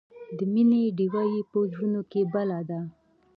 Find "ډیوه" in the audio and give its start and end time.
0.97-1.23